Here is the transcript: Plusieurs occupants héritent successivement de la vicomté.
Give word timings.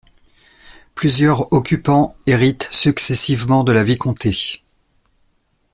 Plusieurs 0.95 1.53
occupants 1.53 2.15
héritent 2.25 2.67
successivement 2.71 3.63
de 3.63 3.71
la 3.71 3.83
vicomté. 3.83 4.63